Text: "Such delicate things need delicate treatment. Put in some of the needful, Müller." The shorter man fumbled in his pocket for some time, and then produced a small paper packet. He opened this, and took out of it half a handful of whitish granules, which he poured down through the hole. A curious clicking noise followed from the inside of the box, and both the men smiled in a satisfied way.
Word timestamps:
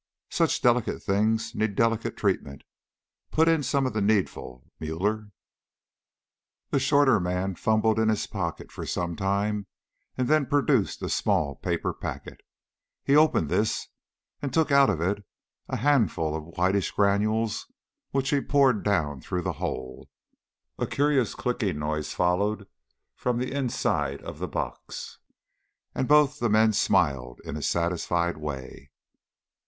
"Such 0.31 0.63
delicate 0.63 0.99
things 1.03 1.53
need 1.53 1.75
delicate 1.75 2.17
treatment. 2.17 2.63
Put 3.29 3.47
in 3.47 3.61
some 3.61 3.85
of 3.85 3.93
the 3.93 4.01
needful, 4.01 4.65
Müller." 4.81 5.29
The 6.71 6.79
shorter 6.79 7.19
man 7.19 7.53
fumbled 7.53 7.99
in 7.99 8.09
his 8.09 8.25
pocket 8.25 8.71
for 8.71 8.83
some 8.83 9.15
time, 9.15 9.67
and 10.17 10.27
then 10.27 10.47
produced 10.47 11.03
a 11.03 11.07
small 11.09 11.53
paper 11.55 11.93
packet. 11.93 12.41
He 13.03 13.15
opened 13.15 13.49
this, 13.49 13.89
and 14.41 14.51
took 14.51 14.71
out 14.71 14.89
of 14.89 15.01
it 15.01 15.19
half 15.69 15.79
a 15.79 15.81
handful 15.83 16.35
of 16.35 16.57
whitish 16.57 16.89
granules, 16.89 17.71
which 18.09 18.31
he 18.31 18.41
poured 18.41 18.81
down 18.83 19.21
through 19.21 19.43
the 19.43 19.53
hole. 19.61 20.09
A 20.79 20.87
curious 20.87 21.35
clicking 21.35 21.77
noise 21.77 22.11
followed 22.11 22.65
from 23.15 23.37
the 23.37 23.51
inside 23.51 24.19
of 24.23 24.39
the 24.39 24.47
box, 24.47 25.19
and 25.93 26.07
both 26.07 26.39
the 26.39 26.49
men 26.49 26.73
smiled 26.73 27.39
in 27.45 27.55
a 27.55 27.61
satisfied 27.61 28.37
way. 28.37 28.89